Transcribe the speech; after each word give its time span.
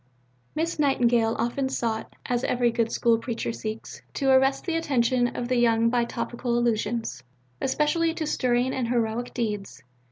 Miss 0.55 0.79
Nightingale 0.79 1.35
often 1.37 1.69
sought, 1.69 2.15
as 2.25 2.43
every 2.45 2.71
good 2.71 2.91
School 2.91 3.19
Preacher 3.19 3.53
seeks, 3.53 4.01
to 4.15 4.31
arrest 4.31 4.65
the 4.65 4.75
attention 4.75 5.27
of 5.35 5.47
the 5.47 5.57
young 5.57 5.91
by 5.91 6.05
topical 6.05 6.57
allusions, 6.57 7.21
especially 7.61 8.11
to 8.15 8.25
stirring 8.25 8.73
and 8.73 8.87
heroic 8.87 9.31
deeds. 9.31 9.83